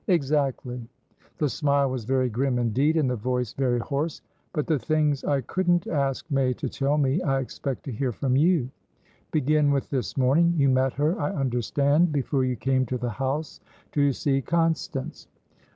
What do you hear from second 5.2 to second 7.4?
I couldn't ask May to tell me, I